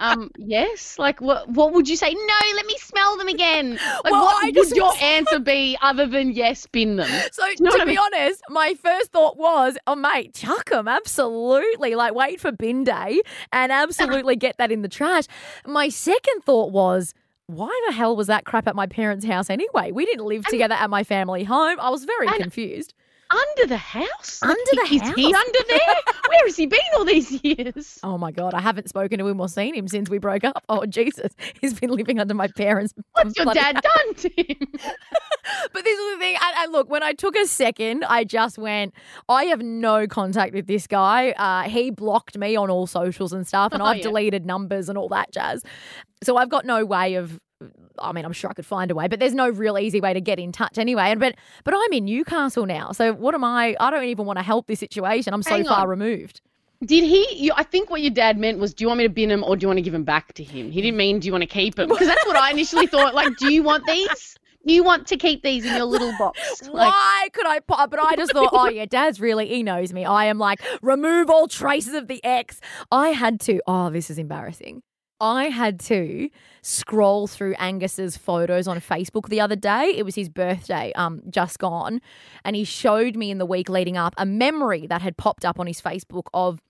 um, 0.00 0.30
yes. 0.38 0.98
Like, 0.98 1.20
what? 1.20 1.48
What 1.48 1.72
would 1.72 1.88
you 1.88 1.96
say? 1.96 2.12
No, 2.12 2.34
let 2.54 2.66
me 2.66 2.76
smell 2.78 3.16
them 3.16 3.28
again. 3.28 3.72
Like, 3.72 4.12
well, 4.12 4.24
what 4.24 4.44
I 4.44 4.52
would 4.54 4.70
your 4.70 4.92
answer 5.02 5.38
be 5.38 5.76
other 5.82 6.06
than 6.06 6.32
yes, 6.32 6.66
bin 6.66 6.96
them? 6.96 7.08
So, 7.32 7.46
you 7.46 7.56
know 7.60 7.70
to 7.72 7.84
be 7.84 7.92
mean? 7.92 7.98
honest, 7.98 8.42
my 8.48 8.74
first 8.74 9.12
thought 9.12 9.36
was, 9.36 9.78
oh 9.86 9.94
mate, 9.94 10.34
chuck 10.34 10.70
them. 10.70 10.88
Absolutely. 10.88 11.94
Like, 11.94 12.14
wait 12.14 12.40
for 12.40 12.52
bin 12.52 12.84
day 12.84 13.20
and 13.52 13.70
absolutely 13.70 14.36
get 14.36 14.56
that 14.58 14.72
in 14.72 14.82
the 14.82 14.88
trash. 14.88 15.24
My 15.66 15.88
second 15.88 16.42
thought 16.44 16.72
was. 16.72 17.14
Why 17.46 17.78
the 17.88 17.92
hell 17.92 18.16
was 18.16 18.28
that 18.28 18.46
crap 18.46 18.66
at 18.66 18.74
my 18.74 18.86
parents' 18.86 19.26
house 19.26 19.50
anyway? 19.50 19.92
We 19.92 20.06
didn't 20.06 20.24
live 20.24 20.46
together 20.46 20.74
at 20.74 20.88
my 20.88 21.04
family 21.04 21.44
home. 21.44 21.78
I 21.80 21.90
was 21.90 22.04
very 22.04 22.28
confused 22.28 22.94
under 23.32 23.66
the 23.66 23.76
house? 23.76 24.40
Under 24.42 24.54
the 24.54 24.88
is 24.90 25.02
house? 25.02 25.14
He 25.14 25.34
under 25.34 25.58
there? 25.68 25.78
Where 26.28 26.46
has 26.46 26.56
he 26.56 26.66
been 26.66 26.80
all 26.96 27.04
these 27.04 27.42
years? 27.42 27.98
Oh 28.02 28.18
my 28.18 28.30
god, 28.30 28.54
I 28.54 28.60
haven't 28.60 28.88
spoken 28.88 29.18
to 29.18 29.26
him 29.26 29.40
or 29.40 29.48
seen 29.48 29.74
him 29.74 29.88
since 29.88 30.08
we 30.08 30.18
broke 30.18 30.44
up. 30.44 30.64
Oh 30.68 30.86
Jesus, 30.86 31.32
he's 31.60 31.78
been 31.78 31.90
living 31.90 32.20
under 32.20 32.34
my 32.34 32.48
parents. 32.48 32.94
What's 33.12 33.36
your 33.36 33.52
dad 33.52 33.76
house. 33.76 33.82
done 33.82 34.14
to 34.14 34.42
him? 34.42 34.56
but 35.72 35.84
this 35.84 35.98
is 35.98 36.14
the 36.14 36.18
thing, 36.18 36.36
and, 36.40 36.56
and, 36.58 36.72
look, 36.72 36.88
when 36.88 37.02
I 37.02 37.12
took 37.12 37.36
a 37.36 37.46
second, 37.46 38.04
I 38.04 38.24
just 38.24 38.58
went, 38.58 38.94
I 39.28 39.44
have 39.44 39.60
no 39.60 40.06
contact 40.06 40.54
with 40.54 40.66
this 40.66 40.86
guy. 40.86 41.32
Uh, 41.32 41.68
he 41.68 41.90
blocked 41.90 42.38
me 42.38 42.56
on 42.56 42.70
all 42.70 42.86
socials 42.86 43.32
and 43.32 43.46
stuff, 43.46 43.72
and 43.72 43.82
oh, 43.82 43.86
I've 43.86 43.96
yeah. 43.98 44.04
deleted 44.04 44.46
numbers 44.46 44.88
and 44.88 44.96
all 44.96 45.08
that 45.08 45.32
jazz. 45.32 45.62
So 46.22 46.36
I've 46.36 46.48
got 46.48 46.64
no 46.64 46.84
way 46.84 47.14
of 47.14 47.40
I 47.98 48.12
mean, 48.12 48.24
I'm 48.24 48.32
sure 48.32 48.50
I 48.50 48.54
could 48.54 48.66
find 48.66 48.90
a 48.90 48.94
way, 48.94 49.08
but 49.08 49.20
there's 49.20 49.34
no 49.34 49.48
real 49.48 49.78
easy 49.78 50.00
way 50.00 50.12
to 50.12 50.20
get 50.20 50.38
in 50.38 50.52
touch 50.52 50.78
anyway. 50.78 51.10
And 51.10 51.20
but 51.20 51.36
but 51.64 51.74
I'm 51.76 51.92
in 51.92 52.04
Newcastle 52.04 52.66
now, 52.66 52.92
so 52.92 53.12
what 53.12 53.34
am 53.34 53.44
I? 53.44 53.76
I 53.80 53.90
don't 53.90 54.04
even 54.04 54.26
want 54.26 54.38
to 54.38 54.42
help 54.42 54.66
this 54.66 54.80
situation. 54.80 55.34
I'm 55.34 55.42
so 55.42 55.50
Hang 55.50 55.64
far 55.64 55.82
on. 55.82 55.88
removed. 55.88 56.40
Did 56.84 57.04
he? 57.04 57.26
You, 57.36 57.52
I 57.54 57.62
think 57.62 57.90
what 57.90 58.00
your 58.00 58.10
dad 58.10 58.38
meant 58.38 58.58
was, 58.58 58.74
do 58.74 58.82
you 58.82 58.88
want 58.88 58.98
me 58.98 59.04
to 59.04 59.10
bin 59.10 59.30
him 59.30 59.44
or 59.44 59.56
do 59.56 59.64
you 59.64 59.68
want 59.68 59.78
to 59.78 59.82
give 59.82 59.94
him 59.94 60.02
back 60.02 60.32
to 60.34 60.42
him? 60.42 60.70
He 60.70 60.82
didn't 60.82 60.96
mean, 60.96 61.20
do 61.20 61.26
you 61.26 61.32
want 61.32 61.42
to 61.42 61.46
keep 61.46 61.78
him? 61.78 61.88
Because 61.88 62.08
that's 62.08 62.26
what 62.26 62.36
I 62.36 62.50
initially 62.50 62.88
thought. 62.88 63.14
Like, 63.14 63.36
do 63.36 63.52
you 63.52 63.62
want 63.62 63.86
these? 63.86 64.36
you 64.64 64.84
want 64.84 65.06
to 65.08 65.16
keep 65.16 65.42
these 65.42 65.64
in 65.64 65.74
your 65.74 65.84
little 65.84 66.12
box. 66.18 66.38
Like, 66.62 66.72
Why 66.72 67.28
could 67.32 67.46
I? 67.46 67.60
But 67.60 67.98
I 68.00 68.16
just 68.16 68.32
thought, 68.32 68.50
oh 68.52 68.68
yeah, 68.68 68.86
Dad's 68.86 69.20
really 69.20 69.48
he 69.48 69.62
knows 69.62 69.92
me. 69.92 70.04
I 70.04 70.26
am 70.26 70.38
like 70.38 70.60
remove 70.82 71.30
all 71.30 71.48
traces 71.48 71.94
of 71.94 72.08
the 72.08 72.24
X. 72.24 72.60
I 72.90 73.08
had 73.08 73.40
to. 73.42 73.60
Oh, 73.66 73.90
this 73.90 74.10
is 74.10 74.18
embarrassing. 74.18 74.82
I 75.22 75.44
had 75.44 75.78
to 75.80 76.28
scroll 76.62 77.28
through 77.28 77.54
Angus's 77.54 78.16
photos 78.16 78.66
on 78.66 78.80
Facebook 78.80 79.28
the 79.28 79.40
other 79.40 79.54
day. 79.54 79.94
It 79.96 80.04
was 80.04 80.16
his 80.16 80.28
birthday, 80.28 80.92
um, 80.94 81.22
just 81.30 81.60
gone, 81.60 82.00
and 82.44 82.56
he 82.56 82.64
showed 82.64 83.14
me 83.14 83.30
in 83.30 83.38
the 83.38 83.46
week 83.46 83.68
leading 83.68 83.96
up 83.96 84.14
a 84.18 84.26
memory 84.26 84.88
that 84.88 85.00
had 85.00 85.16
popped 85.16 85.44
up 85.44 85.60
on 85.60 85.68
his 85.68 85.80
Facebook 85.80 86.24
of 86.34 86.60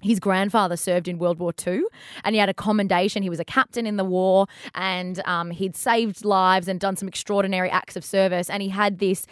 his 0.00 0.18
grandfather 0.18 0.76
served 0.76 1.06
in 1.06 1.18
World 1.18 1.38
War 1.38 1.52
II 1.64 1.82
and 2.24 2.34
he 2.34 2.40
had 2.40 2.48
a 2.48 2.54
commendation. 2.54 3.22
He 3.22 3.30
was 3.30 3.38
a 3.38 3.44
captain 3.44 3.86
in 3.86 3.96
the 3.96 4.04
war 4.04 4.46
and 4.74 5.22
um, 5.26 5.50
he'd 5.50 5.76
saved 5.76 6.24
lives 6.24 6.66
and 6.66 6.80
done 6.80 6.96
some 6.96 7.06
extraordinary 7.06 7.70
acts 7.70 7.94
of 7.94 8.04
service. 8.04 8.50
And 8.50 8.62
he 8.62 8.70
had 8.70 8.98
this 8.98 9.26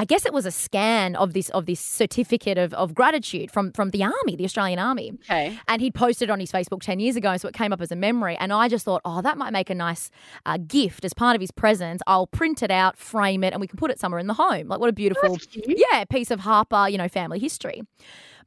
I 0.00 0.06
guess 0.06 0.24
it 0.24 0.32
was 0.32 0.46
a 0.46 0.50
scan 0.50 1.14
of 1.14 1.34
this 1.34 1.50
of 1.50 1.66
this 1.66 1.78
certificate 1.78 2.56
of, 2.56 2.72
of 2.72 2.94
gratitude 2.94 3.50
from 3.50 3.70
from 3.72 3.90
the 3.90 4.02
army, 4.02 4.34
the 4.34 4.46
Australian 4.46 4.78
Army. 4.78 5.12
Okay. 5.24 5.58
And 5.68 5.82
he'd 5.82 5.94
posted 5.94 6.30
on 6.30 6.40
his 6.40 6.50
Facebook 6.50 6.80
ten 6.80 7.00
years 7.00 7.16
ago, 7.16 7.36
so 7.36 7.48
it 7.48 7.52
came 7.52 7.70
up 7.70 7.82
as 7.82 7.92
a 7.92 7.96
memory. 7.96 8.34
And 8.36 8.50
I 8.50 8.66
just 8.68 8.86
thought, 8.86 9.02
oh, 9.04 9.20
that 9.20 9.36
might 9.36 9.52
make 9.52 9.68
a 9.68 9.74
nice 9.74 10.10
uh, 10.46 10.56
gift 10.56 11.04
as 11.04 11.12
part 11.12 11.34
of 11.34 11.42
his 11.42 11.50
presents. 11.50 12.02
I'll 12.06 12.26
print 12.26 12.62
it 12.62 12.70
out, 12.70 12.96
frame 12.96 13.44
it, 13.44 13.52
and 13.52 13.60
we 13.60 13.66
can 13.66 13.76
put 13.76 13.90
it 13.90 14.00
somewhere 14.00 14.18
in 14.18 14.26
the 14.26 14.32
home. 14.32 14.68
Like 14.68 14.80
what 14.80 14.88
a 14.88 14.94
beautiful, 14.94 15.36
yeah, 15.66 16.04
piece 16.06 16.30
of 16.30 16.40
Harper, 16.40 16.88
you 16.88 16.96
know, 16.96 17.08
family 17.08 17.38
history. 17.38 17.82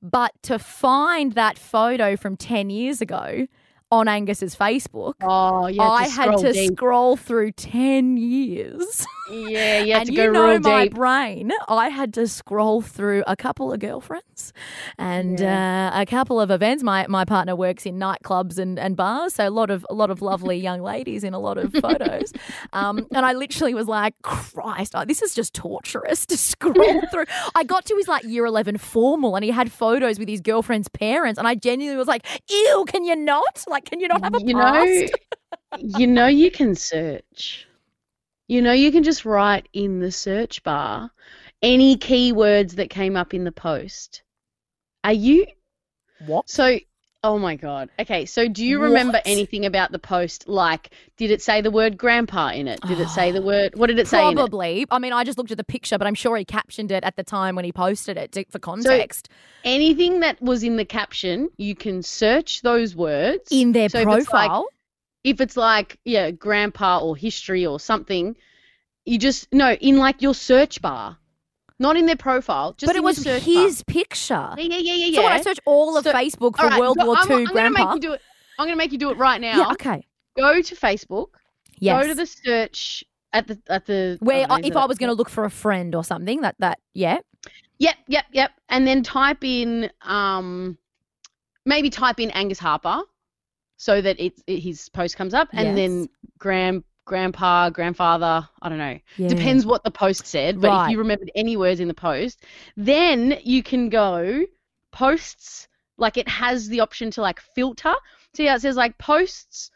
But 0.02 0.32
to 0.44 0.58
find 0.58 1.34
that 1.34 1.60
photo 1.60 2.18
from 2.18 2.36
ten 2.36 2.72
years 2.72 3.00
ago 3.00 3.46
on 3.94 4.08
Angus's 4.08 4.56
Facebook. 4.56 5.14
Oh, 5.22 5.68
yeah. 5.68 5.84
I 5.84 6.08
had 6.08 6.38
to 6.38 6.52
deep. 6.52 6.74
scroll 6.74 7.16
through 7.16 7.52
10 7.52 8.18
years. 8.18 9.06
Yeah, 9.32 9.80
you 9.80 9.94
had 9.94 10.02
and 10.08 10.10
to 10.10 10.16
go 10.16 10.24
you 10.26 10.32
know 10.32 10.60
my 10.60 10.84
deep. 10.86 10.96
brain. 10.96 11.52
I 11.68 11.90
had 11.90 12.14
to 12.16 12.28
scroll 12.28 12.82
through 12.82 13.24
a 13.28 13.36
couple 13.36 13.72
of 13.72 13.80
girlfriends 13.80 14.52
and 14.98 15.42
uh, 15.42 15.92
a 15.94 16.06
couple 16.06 16.42
of 16.42 16.52
events. 16.52 16.84
My 16.84 17.06
my 17.08 17.26
partner 17.26 17.56
works 17.56 17.86
in 17.86 17.98
nightclubs 17.98 18.58
and, 18.58 18.78
and 18.78 18.96
bars, 18.96 19.36
so 19.36 19.48
a 19.48 19.50
lot 19.50 19.70
of 19.70 19.86
a 19.90 19.94
lot 19.94 20.10
of 20.10 20.22
lovely 20.22 20.58
young 20.58 20.82
ladies 20.94 21.24
in 21.24 21.34
a 21.34 21.40
lot 21.40 21.58
of 21.58 21.74
photos. 21.74 22.34
Um, 22.74 23.08
and 23.14 23.26
I 23.26 23.34
literally 23.34 23.74
was 23.74 23.88
like, 23.88 24.16
Christ, 24.22 24.94
oh, 24.96 25.06
this 25.06 25.22
is 25.22 25.34
just 25.34 25.54
torturous 25.54 26.26
to 26.28 26.38
scroll 26.38 27.02
through. 27.12 27.26
I 27.56 27.64
got 27.64 27.86
to 27.86 27.96
his 27.96 28.08
like 28.08 28.24
year 28.24 28.46
eleven 28.46 28.78
formal, 28.78 29.36
and 29.36 29.46
he 29.46 29.52
had 29.52 29.72
photos 29.72 30.20
with 30.20 30.28
his 30.28 30.42
girlfriend's 30.42 30.90
parents, 30.90 31.38
and 31.38 31.48
I 31.48 31.56
genuinely 31.56 31.98
was 31.98 32.08
like, 32.08 32.26
Ew, 32.50 32.86
can 32.88 33.04
you 33.06 33.16
not? 33.16 33.64
Like, 33.68 33.83
can 33.90 34.00
you 34.00 34.08
not 34.08 34.24
have 34.24 34.34
a 34.34 34.40
you 34.40 34.54
past? 34.54 35.16
know, 35.74 35.78
you 35.78 36.08
know, 36.08 36.28
you 36.28 36.52
can 36.52 36.76
search. 36.76 37.68
You 38.48 38.62
know, 38.62 38.74
you 38.74 38.92
can 38.92 39.04
just 39.04 39.26
write 39.26 39.70
in 39.74 40.00
the 40.00 40.12
search 40.12 40.64
bar 40.64 41.12
any 41.62 41.98
keywords 41.98 42.74
that 42.74 42.90
came 42.90 43.16
up 43.16 43.34
in 43.34 43.44
the 43.44 43.52
post. 43.52 44.22
Are 45.04 45.14
you 45.14 45.46
what? 46.26 46.50
so? 46.50 46.78
Oh 47.26 47.40
my 47.40 47.56
god. 47.56 47.90
Okay, 47.98 48.26
so 48.26 48.50
do 48.50 48.66
you 48.66 48.82
remember 48.82 49.14
What? 49.14 49.24
anything 49.26 49.66
about 49.66 49.94
the 49.94 50.00
post? 50.00 50.48
Like, 50.50 50.90
did 51.16 51.32
it 51.32 51.42
say 51.42 51.62
the 51.62 51.72
word 51.72 51.98
grandpa 51.98 52.50
in 52.50 52.68
it? 52.68 52.82
Did 52.82 53.00
it 53.00 53.08
say 53.08 53.32
the 53.32 53.42
word? 53.52 53.76
What 53.76 53.88
did 53.88 53.98
it 53.98 54.10
say? 54.10 54.18
Probably. 54.34 54.86
I 54.92 55.00
mean, 55.00 55.14
I 55.14 55.24
just 55.24 55.38
looked 55.38 55.52
at 55.52 55.58
the 55.58 55.64
picture, 55.64 55.98
but 55.98 56.06
I'm 56.06 56.16
sure 56.16 56.36
he 56.36 56.44
captioned 56.44 56.92
it 56.92 57.04
at 57.06 57.16
the 57.16 57.24
time 57.24 57.56
when 57.56 57.64
he 57.64 57.72
posted 57.72 58.18
it 58.18 58.34
to, 58.34 58.44
for 58.50 58.60
context. 58.60 59.30
So 59.32 59.36
Anything 59.64 60.20
that 60.20 60.42
was 60.42 60.64
in 60.64 60.76
the 60.76 60.84
caption, 60.84 61.50
you 61.58 61.76
can 61.76 62.04
search 62.04 62.62
those 62.62 62.94
words 62.94 63.50
in 63.52 63.72
their 63.72 63.88
So 63.88 64.00
if 64.00 64.08
it's 64.10 64.32
like- 64.34 64.50
profile. 64.50 64.66
if 65.24 65.40
it's 65.40 65.56
like 65.56 65.98
yeah 66.04 66.30
grandpa 66.32 67.00
or 67.00 67.16
history 67.16 67.66
or 67.66 67.80
something 67.80 68.36
you 69.06 69.18
just 69.18 69.48
no 69.54 69.72
in 69.76 69.96
like 69.98 70.22
your 70.22 70.34
search 70.34 70.82
bar 70.82 71.18
not 71.86 71.96
in 72.02 72.06
their 72.10 72.22
profile 72.30 72.74
just 72.78 72.88
but 72.90 72.96
it 72.96 73.00
in 73.00 73.04
was 73.10 73.18
his 73.24 73.84
picture. 73.98 74.50
yeah 74.58 74.64
yeah 74.64 74.78
yeah 74.80 75.08
yeah, 75.16 75.20
So 75.22 75.26
I 75.26 75.42
search 75.42 75.60
all 75.66 75.98
of 75.98 76.04
So- 76.06 76.14
Facebook 76.14 76.56
for 76.58 76.64
All 76.64 76.70
right, 76.70 76.80
World 76.80 76.98
go- 76.98 77.08
War 77.08 77.18
I'm, 77.20 77.30
II 77.32 77.36
I'm 77.38 77.46
gonna 77.46 77.70
make 77.70 77.74
grandpa. 77.76 77.94
you 77.96 78.00
do 78.08 78.14
it 78.14 78.22
i'm 78.60 78.66
gonna 78.68 78.76
make 78.84 78.92
you 78.96 79.02
do 79.06 79.10
it 79.14 79.18
right 79.18 79.42
now 79.42 79.58
yeah, 79.62 79.72
okay. 79.76 80.00
go 80.38 80.62
to 80.70 80.76
facebook 80.88 81.30
Yes. 81.80 82.02
go 82.02 82.08
to 82.12 82.16
the 82.16 82.26
search 82.26 83.04
at 83.34 83.48
the 83.48 83.58
at 83.68 83.86
the 83.88 84.18
Where 84.22 84.46
I, 84.50 84.60
if 84.64 84.76
I 84.78 84.86
was 84.86 84.98
going 85.00 85.10
to 85.10 85.16
look 85.16 85.28
for 85.38 85.44
a 85.44 85.50
friend 85.50 85.96
or 85.96 86.04
something, 86.04 86.42
that 86.42 86.56
that 86.60 86.78
yeah. 86.94 87.18
yep 87.80 87.96
yep 88.08 88.26
yep 88.32 88.52
and 88.70 88.86
then 88.88 89.02
type 89.04 89.44
in 89.44 89.90
um 90.04 90.78
maybe 91.66 91.90
type 91.90 92.20
in 92.20 92.30
angus 92.32 92.60
harper 92.60 93.02
so 93.78 94.02
that 94.02 94.20
it, 94.20 94.34
it 94.46 94.60
his 94.60 94.88
post 94.90 95.18
comes 95.18 95.34
up 95.34 95.50
and 95.52 95.76
then 95.76 95.94
Yes. 96.02 96.08
Grand 97.06 97.34
grandpa 97.34 97.70
grandfather 97.70 98.48
i 98.62 98.70
don't 98.70 98.78
know 98.78 99.00
yeah. 99.18 99.28
Depends 99.28 99.66
what 99.66 99.84
the 99.84 99.92
post 99.92 100.26
said, 100.26 100.60
but 100.62 100.70
Right. 100.70 100.86
if 100.86 100.92
you 100.92 100.98
remembered 101.00 101.32
any 101.36 101.58
words 101.58 101.80
in 101.80 101.88
the 101.88 101.94
post, 101.94 102.44
then 102.78 103.40
you 103.44 103.62
can 103.62 103.90
go 103.90 104.44
posts. 104.92 105.68
Like 105.98 106.18
it 106.18 106.28
has 106.28 106.68
the 106.70 106.80
option 106.80 107.12
to 107.12 107.22
like 107.22 107.40
filter. 107.40 107.94
See 108.34 108.46
how 108.46 108.56
it 108.56 108.62
says 108.62 108.76
like 108.76 108.98
posts, 108.98 109.70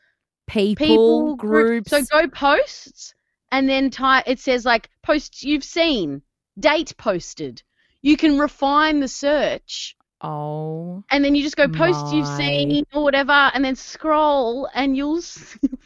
People, 0.47 0.87
people, 0.87 1.35
groups. 1.35 1.91
So 1.91 2.01
go 2.03 2.27
posts, 2.27 3.13
and 3.51 3.67
then 3.69 3.89
type. 3.91 4.23
It 4.25 4.39
says 4.39 4.65
like 4.65 4.89
posts 5.03 5.43
you've 5.43 5.63
seen, 5.63 6.21
date 6.57 6.95
posted. 6.97 7.61
You 8.01 8.17
can 8.17 8.39
refine 8.39 8.99
the 8.99 9.07
search, 9.07 9.95
oh, 10.21 11.03
and 11.11 11.23
then 11.23 11.35
you 11.35 11.43
just 11.43 11.55
go 11.57 11.67
posts 11.67 12.11
you've 12.13 12.27
seen 12.27 12.85
or 12.93 13.03
whatever, 13.03 13.31
and 13.53 13.63
then 13.63 13.75
scroll, 13.75 14.67
and 14.73 14.95
you'll 14.97 15.21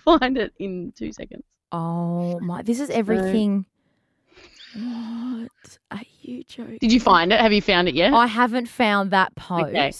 find 0.05 0.38
it 0.38 0.53
in 0.59 0.93
two 0.95 1.11
seconds. 1.11 1.43
oh 1.71 2.39
my! 2.39 2.61
This 2.61 2.79
is 2.79 2.89
everything. 2.89 3.65
What 4.73 5.77
are 5.91 6.01
you 6.21 6.43
joking? 6.45 6.77
Did 6.79 6.93
you 6.93 7.00
find 7.00 7.33
it? 7.33 7.39
Have 7.39 7.51
you 7.51 7.61
found 7.61 7.89
it 7.89 7.95
yet? 7.95 8.13
I 8.13 8.27
haven't 8.27 8.67
found 8.69 9.11
that 9.11 9.35
post. 9.35 9.69
Okay. 9.69 9.91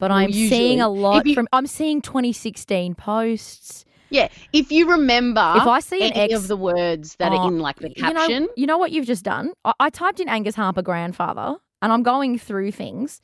But 0.00 0.10
Well, 0.10 0.18
I'm 0.18 0.32
seeing 0.32 0.80
a 0.80 0.88
lot 0.88 1.26
you- 1.26 1.34
from 1.34 1.48
I'm 1.52 1.66
seeing 1.66 2.00
2016 2.02 2.94
posts. 2.94 3.84
Yeah, 4.10 4.28
if 4.54 4.72
you 4.72 4.90
remember 4.90 5.52
If 5.56 5.66
I 5.66 5.80
see 5.80 6.02
an 6.02 6.12
any 6.14 6.32
ex 6.32 6.40
of 6.42 6.48
the 6.48 6.56
words 6.56 7.14
that 7.16 7.30
Oh, 7.30 7.36
are 7.36 7.48
in 7.48 7.58
like 7.58 7.76
the 7.76 7.90
you 7.94 8.02
know, 8.02 8.12
caption, 8.14 8.48
you 8.56 8.66
know 8.66 8.78
what 8.78 8.90
you've 8.90 9.04
just 9.06 9.22
done? 9.22 9.52
I, 9.66 9.74
I 9.78 9.90
typed 9.90 10.18
in 10.18 10.28
Angus 10.30 10.54
Harper 10.54 10.80
grandfather 10.80 11.56
and 11.82 11.92
I'm 11.92 12.02
going 12.02 12.38
through 12.38 12.72
things 12.72 13.20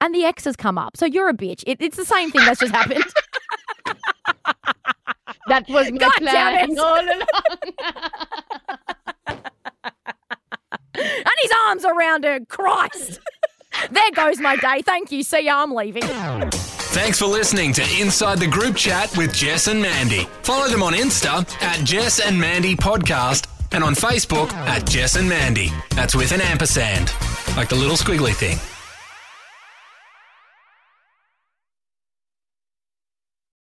and 0.00 0.14
the 0.14 0.24
X 0.24 0.44
has 0.44 0.56
come 0.56 0.78
up. 0.78 0.96
So 0.96 1.06
you're 1.06 1.28
a 1.28 1.34
bitch. 1.34 1.64
It, 1.66 1.78
it's 1.80 1.96
the 1.96 2.04
same 2.04 2.30
thing 2.30 2.44
that's 2.44 2.60
just 2.60 2.72
happened. 2.74 3.04
that 5.48 5.68
was 5.68 5.90
my 5.90 5.98
God 5.98 6.12
damn 6.20 6.68
plan 6.68 6.70
it. 6.70 6.78
all 6.84 7.00
along. 7.00 7.22
and 10.94 11.36
his 11.42 11.52
arms 11.66 11.84
around 11.84 12.24
her. 12.24 12.40
Christ. 12.48 13.20
there 13.90 14.10
goes 14.12 14.40
my 14.40 14.56
day. 14.56 14.82
Thank 14.82 15.12
you. 15.12 15.22
See 15.22 15.44
ya. 15.44 15.62
I'm 15.62 15.74
leaving. 15.74 16.02
Thanks 16.02 17.18
for 17.18 17.26
listening 17.26 17.72
to 17.74 17.82
Inside 18.00 18.38
the 18.38 18.46
Group 18.46 18.76
Chat 18.76 19.14
with 19.16 19.34
Jess 19.34 19.68
and 19.68 19.80
Mandy. 19.80 20.24
Follow 20.42 20.68
them 20.68 20.82
on 20.82 20.94
Insta 20.94 21.46
at 21.62 21.84
Jess 21.84 22.18
and 22.20 22.38
Mandy 22.40 22.74
Podcast 22.74 23.46
and 23.72 23.84
on 23.84 23.94
Facebook 23.94 24.50
at 24.52 24.88
Jess 24.88 25.16
and 25.16 25.28
Mandy. 25.28 25.70
That's 25.90 26.14
with 26.14 26.32
an 26.32 26.40
ampersand, 26.40 27.08
like 27.58 27.68
the 27.68 27.74
little 27.74 27.96
squiggly 27.96 28.32
thing. 28.32 28.77